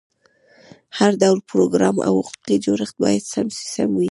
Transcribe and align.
هر 0.97 1.11
ډول 1.21 1.39
پروګرام 1.51 1.95
او 2.07 2.15
حقوقي 2.25 2.55
جوړښت 2.65 2.95
باید 3.03 3.21
سم 3.73 3.89
وي. 3.93 3.99